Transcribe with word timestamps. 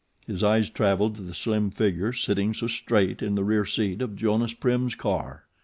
His 0.25 0.43
eyes 0.43 0.67
travelled 0.67 1.15
to 1.17 1.21
the 1.21 1.31
slim 1.35 1.69
figure 1.69 2.11
sitting 2.11 2.55
so 2.55 2.65
straight 2.65 3.21
in 3.21 3.35
the 3.35 3.43
rear 3.43 3.65
seat 3.65 4.01
of 4.01 4.15
Jonas 4.15 4.51
Prim's 4.55 4.95
car. 4.95 5.43